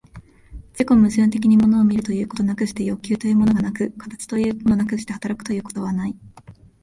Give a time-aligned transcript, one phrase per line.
[0.73, 6.15] 自己矛盾的に物を見るということなくして欲求というものがなく、形というものなくして働くということはない。